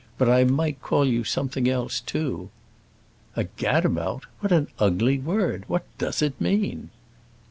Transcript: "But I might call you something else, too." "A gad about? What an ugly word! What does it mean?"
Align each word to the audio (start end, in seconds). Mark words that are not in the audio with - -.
"But 0.17 0.29
I 0.29 0.45
might 0.45 0.81
call 0.81 1.05
you 1.05 1.23
something 1.23 1.69
else, 1.69 1.99
too." 1.99 2.49
"A 3.35 3.43
gad 3.43 3.85
about? 3.85 4.25
What 4.39 4.51
an 4.51 4.67
ugly 4.79 5.19
word! 5.19 5.63
What 5.67 5.83
does 5.99 6.23
it 6.23 6.41
mean?" 6.41 6.89